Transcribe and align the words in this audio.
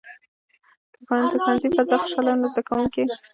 که 1.07 1.15
د 1.33 1.35
ښوونځي 1.43 1.67
فضا 1.75 1.95
خوشحاله 2.01 2.31
وي، 2.33 2.39
نو 2.41 2.47
زده 2.51 2.61
کوونکي 2.67 3.01
به 3.07 3.11
خوشاله 3.11 3.19
وي. 3.19 3.19